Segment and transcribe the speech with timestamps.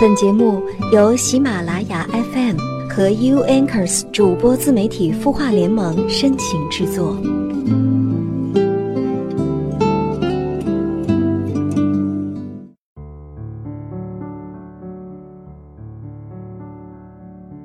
[0.00, 0.62] 本节目
[0.92, 2.56] 由喜马拉雅 FM
[2.88, 7.20] 和 U Anchors 主播自媒体孵化联盟深情制作。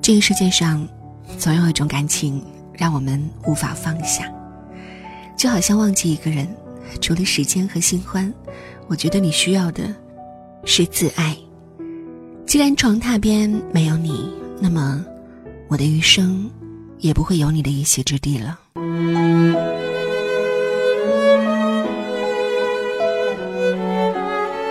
[0.01, 0.87] 这个世界上，
[1.37, 2.43] 总有一种感情
[2.73, 4.25] 让我们无法放下，
[5.37, 6.47] 就好像忘记一个人，
[6.99, 8.33] 除了时间和新欢，
[8.87, 9.83] 我觉得你需要的
[10.65, 11.37] 是自爱。
[12.45, 15.03] 既然床榻边没有你，那么
[15.67, 16.49] 我的余生
[16.99, 18.59] 也不会有你的一席之地了。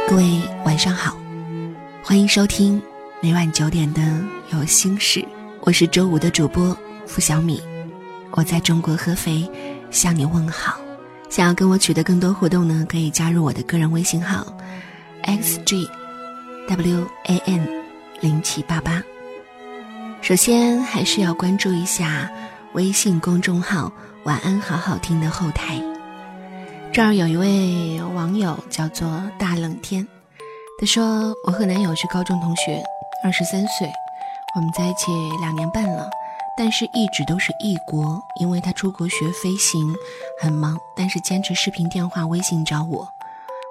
[0.08, 1.16] 各位晚上好，
[2.04, 2.80] 欢迎收听。
[3.20, 4.02] 每晚九点的
[4.52, 5.24] 有心事，
[5.60, 6.76] 我是周五的主播
[7.06, 7.60] 付小米，
[8.32, 9.48] 我在中国合肥
[9.90, 10.78] 向你问好。
[11.30, 14.46] 想要跟我取得更多互动呢，可以加入我的个人微信号
[15.24, 15.88] xg
[16.68, 17.84] w a n
[18.20, 19.02] 零七八八。
[20.20, 22.30] 首先还是要关注一下
[22.72, 23.92] 微信公众号
[24.24, 25.82] “晚安好好听”的后台，
[26.92, 30.06] 这儿有一位网友叫做大冷天，
[30.78, 32.82] 他说我和男友是高中同学。
[33.24, 33.88] 二十三岁，
[34.56, 36.08] 我们在一起两年半了，
[36.56, 39.94] 但是一直都是异国，因为他出国学飞行，
[40.40, 43.08] 很忙，但是坚持视频电话、微信找我，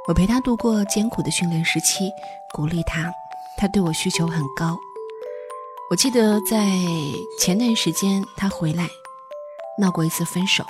[0.07, 2.11] 我陪他度过艰苦的训练时期，
[2.53, 3.13] 鼓励他，
[3.55, 4.75] 他对我需求很高。
[5.91, 6.65] 我记得在
[7.37, 8.89] 前段时间他回来，
[9.77, 10.65] 闹过一次分手，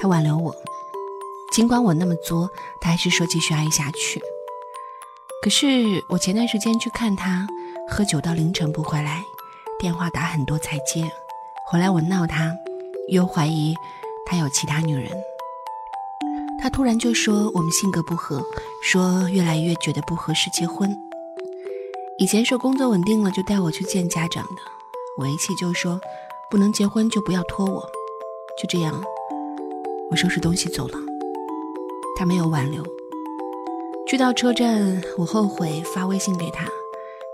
[0.00, 0.54] 他挽留我，
[1.52, 2.48] 尽管我那么作，
[2.80, 4.22] 他还是说继续爱下去。
[5.42, 7.46] 可是我前段时间去看他，
[7.90, 9.22] 喝酒到凌晨不回来，
[9.78, 11.10] 电话打很多才接。
[11.66, 12.56] 回来我闹他，
[13.08, 13.74] 又怀疑
[14.24, 15.12] 他有其他女人。
[16.60, 18.42] 他突然就说我们性格不合，
[18.82, 20.94] 说越来越觉得不合适结婚。
[22.18, 24.62] 以前说工作稳定了就带我去见家长的，
[25.16, 26.00] 我一气就说
[26.50, 27.80] 不能结婚就不要拖我。
[28.60, 29.00] 就这样，
[30.10, 30.98] 我收拾东西走了。
[32.16, 32.84] 他没有挽留。
[34.08, 36.66] 去到车站，我后悔发微信给他，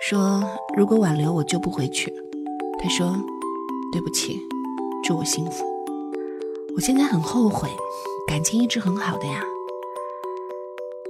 [0.06, 0.44] 说
[0.76, 2.12] 如果挽留我就不回去。
[2.78, 3.16] 他说
[3.90, 4.38] 对不起，
[5.02, 5.64] 祝我幸福。
[6.76, 7.70] 我现在很后悔，
[8.26, 9.42] 感情一直很好的呀。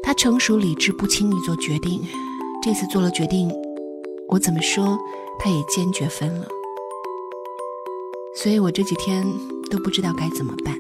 [0.02, 2.02] 他成熟理智，不轻易做决定。
[2.62, 3.50] 这次做了决定，
[4.28, 4.98] 我怎么说
[5.38, 6.46] 他也坚决分了。
[8.36, 9.24] 所以我这几天
[9.70, 10.74] 都不知道该怎么办。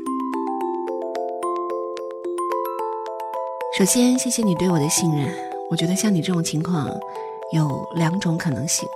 [3.78, 5.34] 首先，谢谢你对我的信任。
[5.70, 6.88] 我觉得像你这种情况，
[7.52, 8.88] 有两种可能性：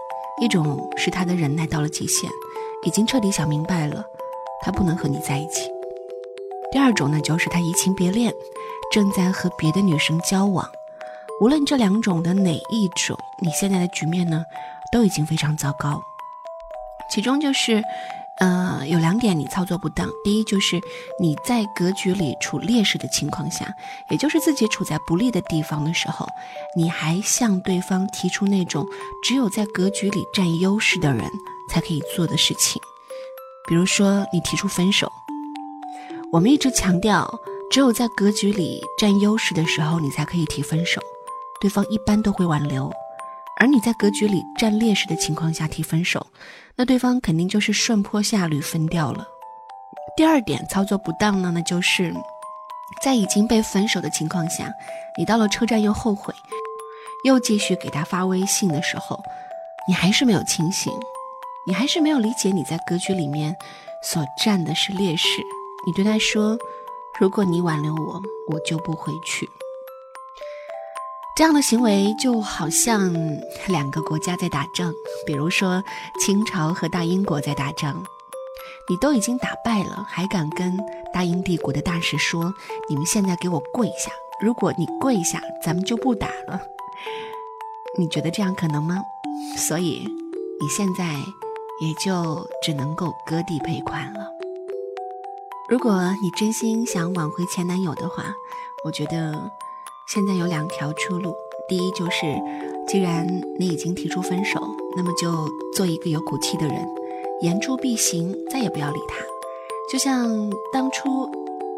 [0.42, 2.30] 一种是他的忍耐到了极限，
[2.84, 4.04] 已经彻底想明白了，
[4.62, 5.68] 他不能和你在一起；
[6.70, 8.32] 第二种呢，就是他移情别恋，
[8.92, 10.68] 正在和别的女生交往。
[11.40, 14.44] 无论这两种的哪一种，你现在的局面呢，
[14.92, 16.02] 都已经非常糟糕。
[17.10, 17.82] 其中就是。
[18.40, 20.08] 呃，有两点你操作不当。
[20.22, 20.80] 第一，就是
[21.18, 23.66] 你在格局里处劣势的情况下，
[24.10, 26.24] 也就是自己处在不利的地方的时候，
[26.76, 28.86] 你还向对方提出那种
[29.24, 31.28] 只有在格局里占优势的人
[31.68, 32.80] 才可以做的事情。
[33.66, 35.10] 比如说，你提出分手。
[36.30, 37.26] 我们一直强调，
[37.70, 41.00] 只有在格局里占优势的时候，你才可以提分手，
[41.58, 42.92] 对方一般都会挽留。
[43.58, 46.26] 而你在格局里占劣势的情况下提分手。
[46.76, 49.26] 那对方肯定就是顺坡下驴分掉了。
[50.16, 52.14] 第二点操作不当呢，那就是
[53.02, 54.70] 在已经被分手的情况下，
[55.16, 56.32] 你到了车站又后悔，
[57.24, 59.18] 又继续给他发微信的时候，
[59.88, 60.92] 你还是没有清醒，
[61.66, 63.56] 你还是没有理解你在格局里面
[64.02, 65.26] 所占的是劣势。
[65.88, 66.58] 你对他说
[67.18, 69.48] ：“如果你挽留我，我就不回去。”
[71.34, 73.10] 这样的行为就好像
[73.68, 74.92] 两个国家在打仗，
[75.24, 75.82] 比如说
[76.20, 78.04] 清朝和大英国在打仗，
[78.86, 80.76] 你都已经打败了，还敢跟
[81.10, 82.52] 大英帝国的大使说
[82.86, 84.10] ：“你们现在给我跪下！
[84.42, 86.60] 如果你跪下，咱们就不打了。”
[87.96, 89.00] 你觉得这样可能吗？
[89.56, 90.06] 所以
[90.60, 91.14] 你现在
[91.80, 94.37] 也就只能够割地赔款了。
[95.68, 98.34] 如果你真心想挽回前男友的话，
[98.84, 99.50] 我觉得。
[100.10, 101.34] 现在有两条出路，
[101.68, 102.34] 第一就是，
[102.86, 103.26] 既然
[103.58, 104.58] 你已经提出分手，
[104.96, 106.88] 那么就做一个有骨气的人，
[107.42, 109.16] 言出必行，再也不要理他。
[109.92, 111.30] 就像当初，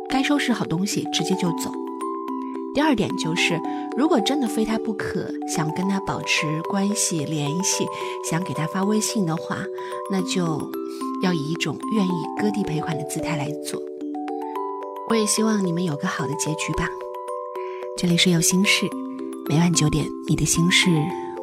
[0.08, 1.72] 该收拾好东西，直接就走。
[2.74, 3.60] 第二点就是，
[3.96, 7.84] 如果真的非他不可，想跟他保持关系联系，
[8.24, 9.58] 想给他发微信的话，
[10.10, 10.70] 那就
[11.22, 13.80] 要以一种愿意割地赔款的姿态来做。
[15.08, 16.88] 我也希望你们有个好的结局吧。
[17.98, 18.86] 这里是有心事，
[19.48, 20.88] 每晚九点，你的心事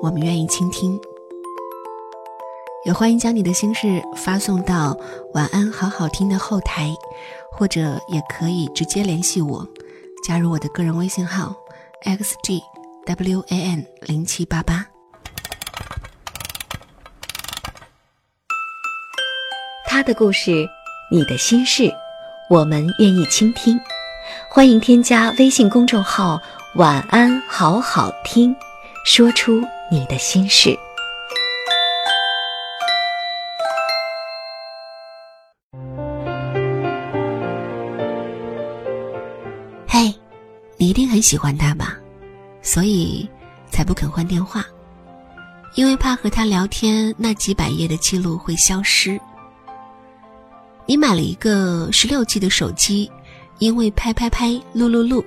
[0.02, 0.98] 我们愿意倾听。
[2.86, 4.98] 也欢迎将你的心事发送到
[5.36, 6.96] “晚安好好听”的后台，
[7.52, 9.68] 或者也可以直接联系我，
[10.24, 11.56] 加入我的个人微信号
[12.04, 14.86] xgwan 零七八八。
[19.86, 20.68] 他的故事，
[21.12, 21.92] 你的心事，
[22.50, 23.80] 我们愿意倾听。
[24.50, 26.40] 欢迎添加微信公众号
[26.76, 28.56] “晚安好好听”，
[29.06, 30.78] 说出你的心事。
[41.18, 41.98] 很喜欢他吧？
[42.62, 43.28] 所以
[43.72, 44.64] 才不肯换电话，
[45.74, 49.20] 因为怕和他聊天那几百页的记录会消失。
[50.86, 53.10] 你买了一个十六 G 的手机。
[53.58, 55.26] 因为拍拍拍、录录录，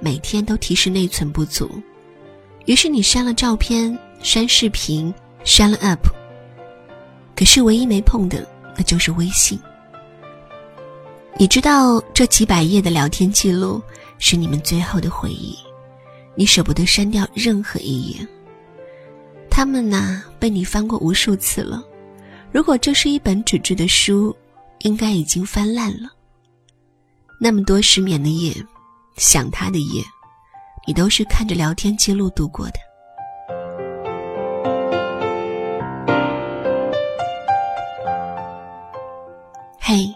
[0.00, 1.70] 每天都提示内存不足，
[2.64, 5.14] 于是你删了照片、删视频、
[5.44, 6.10] 删了 App。
[7.36, 8.44] 可是唯一没碰的，
[8.76, 9.56] 那就是微信。
[11.36, 13.80] 你知道这几百页的聊天记录
[14.18, 15.56] 是你们最后的回忆，
[16.34, 18.26] 你舍不得删掉任何一页。
[19.50, 21.82] 他们呢，被你翻过无数次了。
[22.52, 24.36] 如果这是一本纸质的书，
[24.80, 26.10] 应该已经翻烂了。
[27.40, 28.54] 那么多失眠的夜，
[29.16, 30.02] 想他的夜，
[30.86, 32.74] 你都是看着聊天记录度过的。
[39.80, 40.12] 嘿，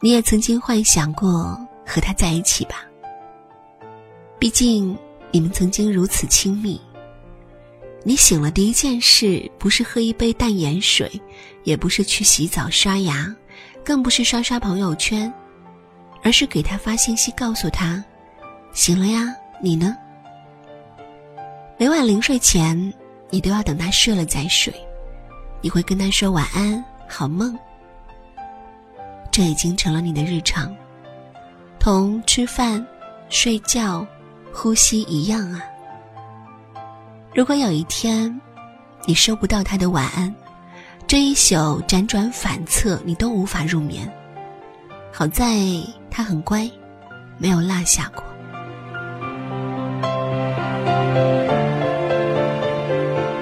[0.00, 2.84] 你也曾经幻想过和他在一起吧？
[4.38, 4.96] 毕竟
[5.30, 6.80] 你们曾经如此亲密。
[8.04, 11.10] 你醒了第一件事，不是喝一杯淡盐水，
[11.64, 13.34] 也不是去洗澡刷牙，
[13.84, 15.32] 更不是刷刷朋友圈。
[16.24, 18.04] 而是给他发信息，告诉他
[18.72, 19.96] ：“醒了呀，你呢？”
[21.76, 22.94] 每晚临睡前，
[23.28, 24.72] 你都要等他睡了再睡。
[25.60, 27.58] 你会跟他说晚安，好梦。
[29.32, 30.72] 这已经成了你的日常，
[31.82, 32.86] 同吃饭、
[33.28, 34.06] 睡觉、
[34.52, 35.60] 呼吸一样啊。
[37.34, 38.40] 如果有一天，
[39.04, 40.32] 你收不到他的晚安，
[41.08, 44.08] 这一宿辗转反侧，你都无法入眠。
[45.10, 45.56] 好在。
[46.08, 46.70] 他很乖，
[47.38, 48.22] 没有落下过。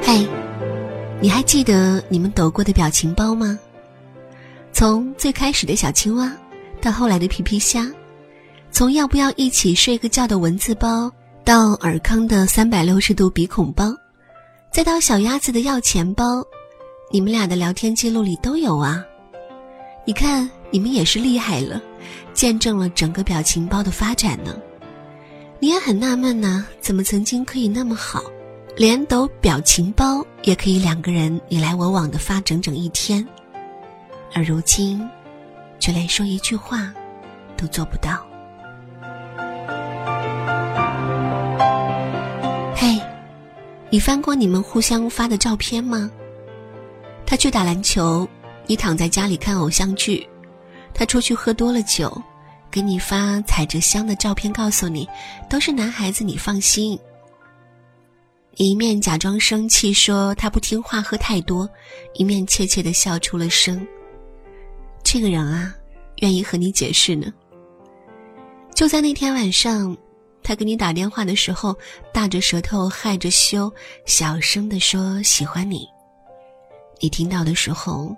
[0.03, 0.27] 嘿，
[1.21, 3.59] 你还记得你们抖过的表情包吗？
[4.73, 6.33] 从最开始的小青蛙，
[6.81, 7.91] 到后来的皮皮虾，
[8.73, 11.11] 从要不要一起睡个觉的文字包，
[11.45, 13.93] 到尔康的三百六十度鼻孔包，
[14.73, 16.43] 再到小鸭子的要钱包，
[17.11, 19.05] 你们俩的聊天记录里都有啊。
[20.07, 21.81] 你看，你们也是厉害了。
[22.33, 24.57] 见证了整个表情包的发展呢，
[25.59, 28.23] 你也很纳闷呢，怎么曾经可以那么好，
[28.77, 33.27] 连抖表情包也可以两个人你来我往的发整整一天，
[34.33, 35.07] 而如今，
[35.79, 36.91] 却连说一句话
[37.59, 38.25] 都做不到。
[43.93, 46.09] 你翻过你们互相发的照片吗？
[47.27, 48.27] 他去打篮球，
[48.67, 50.27] 你躺在家里看偶像剧。
[50.95, 52.23] 他出去喝多了酒，
[52.71, 55.09] 给你发踩着香的照片，告诉你
[55.49, 56.99] 都是男孩子，你放心。
[58.57, 61.69] 一面假装生气说他不听话喝太多，
[62.15, 63.85] 一面怯怯的笑出了声。
[65.03, 65.75] 这个人啊，
[66.19, 67.33] 愿意和你解释呢。
[68.73, 69.97] 就在那天晚上，
[70.43, 71.77] 他给你打电话的时候，
[72.13, 73.73] 大着舌头害着羞，
[74.05, 75.87] 小声的说喜欢你。
[77.01, 78.15] 你听到的时候，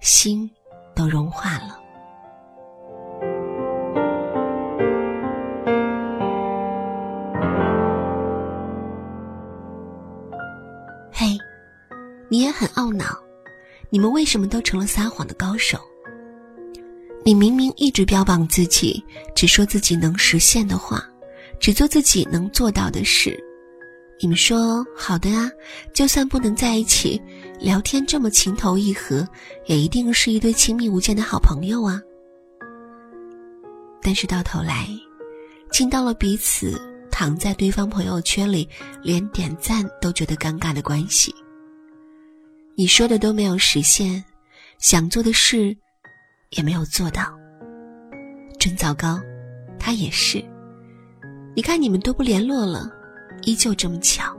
[0.00, 0.50] 心
[0.94, 1.78] 都融化了。
[11.12, 11.36] 嘿
[12.30, 13.18] 你也很懊恼，
[13.90, 15.78] 你们为什么都成了撒谎的高手？
[17.22, 19.04] 你明明一直标榜自己，
[19.34, 21.04] 只说自己能实现的话，
[21.60, 23.38] 只做自己能做到的事。
[24.18, 25.50] 你们说好的啊，
[25.94, 27.20] 就算不能在一起，
[27.58, 29.26] 聊天这么情投意合，
[29.66, 32.00] 也一定是一对亲密无间的好朋友啊。
[34.02, 34.88] 但是到头来，
[35.70, 38.68] 进到了彼此躺在对方朋友圈里，
[39.02, 41.34] 连点赞都觉得尴尬的关系。
[42.74, 44.22] 你说的都没有实现，
[44.78, 45.74] 想做的事
[46.50, 47.24] 也没有做到，
[48.58, 49.20] 真糟糕。
[49.78, 50.44] 他也是，
[51.54, 52.90] 你看你们都不联络了，
[53.42, 54.32] 依旧这么巧。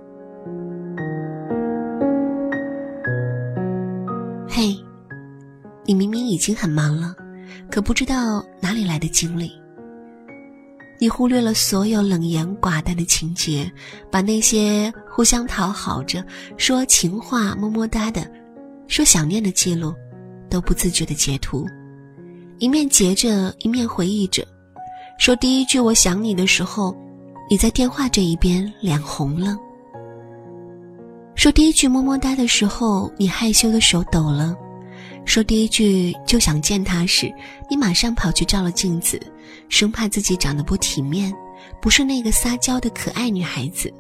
[4.48, 4.76] 嘿，
[5.86, 7.14] 你明明已经很忙了，
[7.70, 9.52] 可不知道哪里来的精力。
[11.00, 13.70] 你忽略了所有冷言寡淡的情节，
[14.10, 16.24] 把那些互相讨好着、
[16.58, 18.26] 说情话、么么哒的、
[18.88, 19.94] 说想念的记录，
[20.50, 21.66] 都不自觉的截图，
[22.60, 24.48] 一面截着，一面回忆着，
[25.22, 26.98] 说第一句“我想你”的时候，
[27.48, 29.56] 你在电话这一边脸红了；
[31.36, 34.58] 说第一句“么么哒”的时候，你害羞的手抖了。
[35.24, 37.32] 说第一句就想见他时，
[37.70, 39.22] 你马上跑去照了镜子，
[39.70, 41.32] 生怕自己长得不体面，
[41.80, 43.94] 不是那个撒娇的可爱女孩子。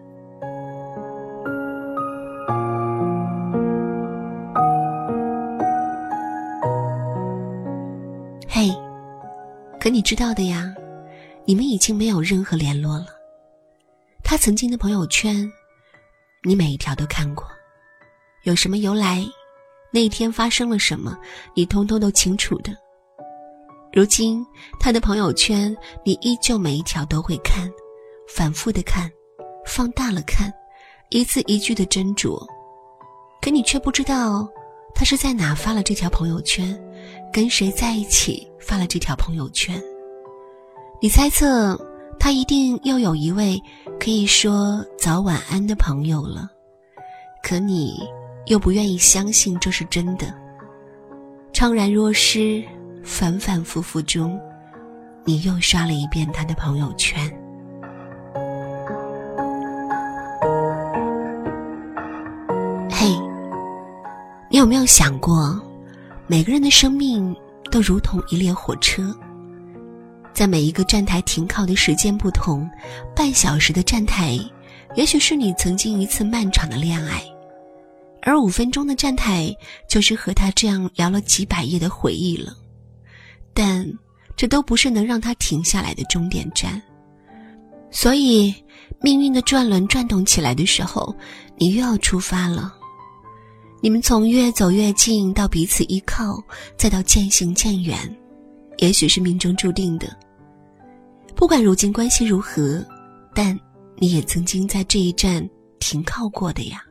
[8.49, 8.75] 嘿，
[9.79, 10.70] 可你知道的呀，
[11.51, 13.07] 你们已经没有任何联络了。
[14.23, 15.51] 他曾经的朋友圈，
[16.45, 17.45] 你每一条都看过，
[18.43, 19.21] 有什么由来？
[19.91, 21.19] 那一天发生了什么，
[21.53, 22.71] 你通通都清楚的。
[23.91, 24.47] 如今
[24.79, 27.69] 他的朋友圈，你依旧每一条都会看，
[28.33, 29.11] 反复的看，
[29.65, 30.49] 放大了看，
[31.09, 32.41] 一字一句的斟酌。
[33.41, 34.47] 可你却不知道，
[34.95, 36.81] 他是在哪发了这条朋友圈，
[37.33, 39.83] 跟谁在一起发了这条朋友圈。
[41.03, 41.75] 你猜测，
[42.19, 43.59] 他一定又有一位
[43.99, 46.49] 可以说早晚安的朋友了。
[47.43, 47.99] 可你。
[48.47, 50.33] 又不愿意相信这是真的，
[51.53, 52.61] 怅然若失，
[53.03, 54.37] 反反复复中，
[55.23, 57.23] 你又刷了一遍他的朋友圈。
[62.89, 63.15] 嘿，
[64.49, 65.61] 你有没有想过，
[66.25, 67.33] 每个人的生命
[67.69, 69.15] 都如同一列火车，
[70.33, 72.69] 在每一个站台停靠的时间不同，
[73.15, 74.39] 半小时的站台，
[74.95, 77.23] 也许是你曾经一次漫长的恋爱。
[78.21, 79.51] 而五分钟的站台，
[79.89, 82.55] 就是和他这样聊了几百页的回忆了，
[83.53, 83.85] 但
[84.35, 86.81] 这都不是能让他停下来的终点站。
[87.89, 88.53] 所以，
[89.01, 91.13] 命运的转轮转动起来的时候，
[91.57, 92.73] 你又要出发了。
[93.81, 96.41] 你们从越走越近到彼此依靠，
[96.77, 97.97] 再到渐行渐远，
[98.81, 100.07] 也许是命中注定的。
[101.35, 102.83] 不管如今关系如何，
[103.33, 103.57] 但
[103.95, 105.47] 你也曾经在这一站
[105.79, 106.83] 停靠过的呀。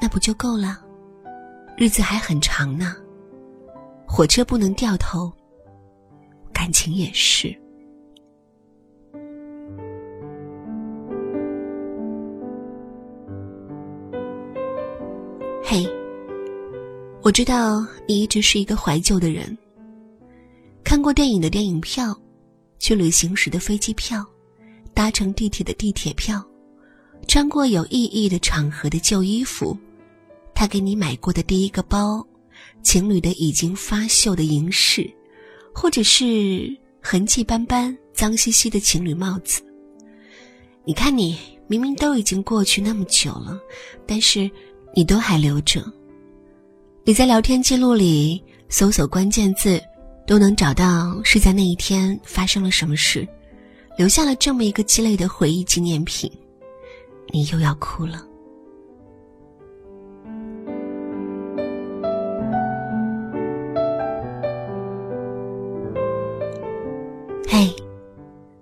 [0.00, 0.78] 那不就够了？
[1.76, 2.96] 日子还很长呢。
[4.08, 5.32] 火车不能掉头，
[6.52, 7.56] 感情也是。
[15.62, 15.88] 嘿，
[17.22, 19.56] 我知道你一直是一个怀旧的人。
[21.06, 22.20] 过电影的电影票，
[22.80, 24.26] 去旅行时的飞机票，
[24.92, 26.44] 搭乘地铁的地铁票，
[27.28, 29.78] 穿过有意义的场合的旧衣服。
[30.52, 32.26] 他给你买过的第一个包，
[32.82, 35.08] 情侣的已经发锈的银饰，
[35.72, 39.62] 或者是痕迹斑斑、脏兮兮的情侣帽子。
[40.84, 43.56] 你看，你明明都已经过去那么久了，
[44.08, 44.50] 但是
[44.92, 45.84] 你都还留着。
[47.04, 49.80] 你在聊天记录里搜索关键字，
[50.26, 53.26] 都能找到是在那一天发生了什么事，
[53.96, 56.30] 留下了这么一个鸡肋的回忆纪念品。
[57.32, 58.22] 你又要哭了。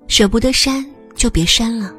[0.06, 1.92] 舍不得删就别删了，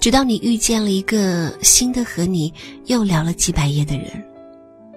[0.00, 2.52] 直到你遇见了一个新的和你
[2.86, 4.06] 又聊了几百页的人，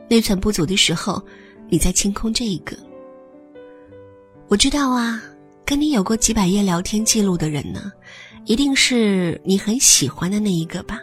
[0.10, 1.22] 内存不足的时候，
[1.70, 2.75] 你再清空这一个。
[4.50, 5.22] 我知道啊，
[5.63, 7.91] 跟你有过几百页聊天记录的人呢，
[8.46, 11.00] 一定是你很喜欢的那一个吧？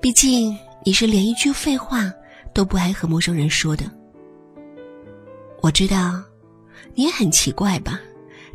[0.00, 2.12] 毕竟你是连一句废话
[2.52, 3.84] 都不爱和陌生人说的。
[5.60, 6.20] 我知道，
[6.92, 8.00] 你也很奇怪吧？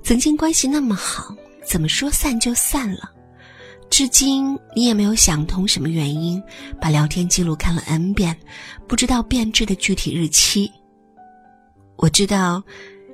[0.03, 1.33] 曾经关系那么好。
[1.65, 3.09] 怎么说散就散了？
[3.89, 6.43] 至今你也没有想通什么原因，
[6.79, 8.37] 把聊天记录看了 n 遍，
[8.87, 10.69] 不知道变质的具体日期。
[11.95, 12.61] 我知道，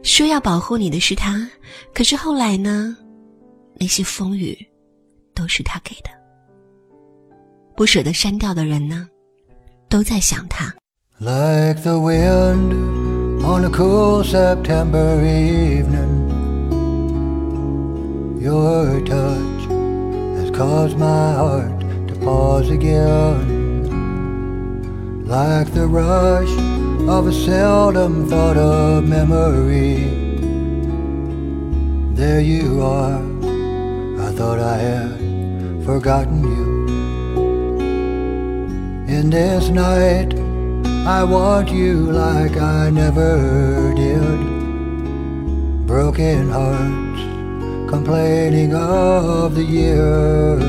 [0.03, 1.47] 说要保护你的是他，
[1.93, 2.95] 可是后来呢？
[3.79, 4.57] 那些风雨，
[5.33, 6.09] 都是他给的。
[7.75, 9.07] 不舍得删掉的人呢，
[9.89, 10.73] 都在想他。
[11.19, 12.73] Like the wind
[13.43, 16.29] on a cool September evening.
[18.41, 19.67] Your touch
[20.37, 23.61] has caused my heart to pause again
[25.25, 26.49] Like the rush
[27.09, 29.95] of a seldom thought of memory.
[32.15, 33.21] There you are,
[34.19, 36.71] I thought I had forgotten you.
[39.07, 40.33] In this night,
[41.05, 44.39] I want you like I never did.
[45.87, 47.21] Broken hearts
[47.89, 50.63] complaining of the years.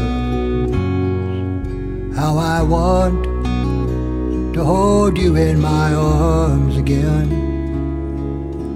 [2.16, 3.31] How I want
[4.52, 7.30] to hold you in my arms again.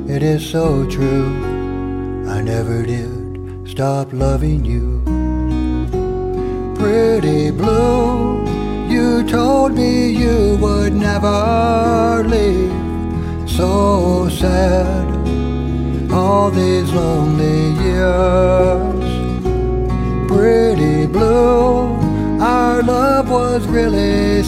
[0.09, 1.27] It is so true,
[2.29, 5.03] I never did stop loving you.
[6.77, 8.43] Pretty blue,
[8.89, 12.73] you told me you would never leave.
[13.49, 15.07] So sad,
[16.11, 18.76] all these lonely years.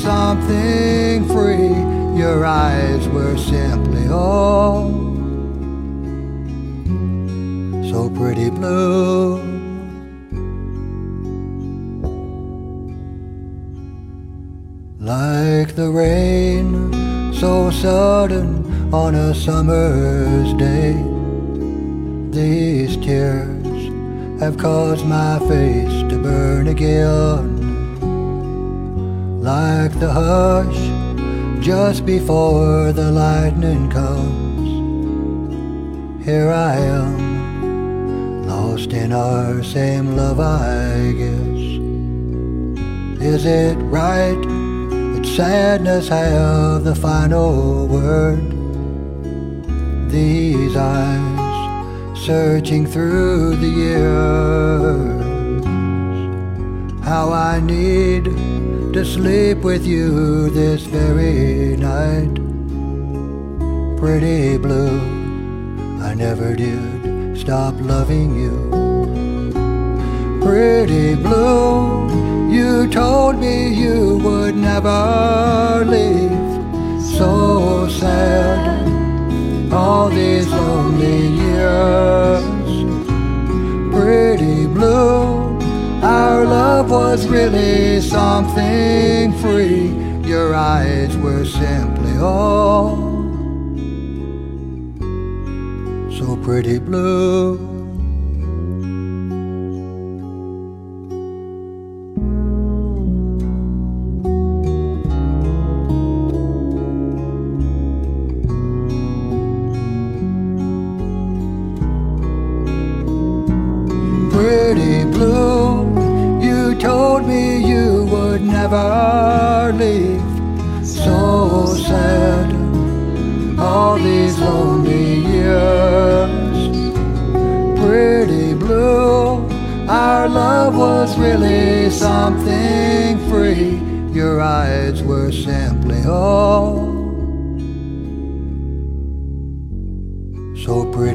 [0.03, 1.75] Something free.
[2.19, 4.91] Your eyes were simply all
[7.91, 9.39] so pretty blue.
[15.01, 16.93] Like the rain,
[17.33, 20.93] so sudden on a summer's day.
[22.31, 23.91] These tears
[24.41, 27.48] have caused my face to burn again.
[29.49, 30.81] Like the hush
[31.65, 34.69] just before the lightning comes.
[36.23, 41.63] Here I am, lost in our same love, I guess.
[43.23, 44.43] Is it right
[45.15, 48.45] that sadness have the final word?
[50.11, 55.25] These eyes searching through the years.
[57.03, 58.27] How I need
[58.99, 62.35] to sleep with you this very night.
[63.97, 64.99] Pretty blue,
[66.03, 68.57] I never did stop loving you.
[70.43, 72.09] Pretty blue,
[72.51, 76.51] you told me you would never leave.
[77.17, 82.43] So sad, all these lonely years.
[83.95, 85.38] Pretty blue,
[86.03, 89.89] our love was really something free.
[90.29, 92.97] Your eyes were simply all
[96.11, 97.68] so pretty blue.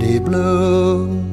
[0.04, 1.33] Betty Blue.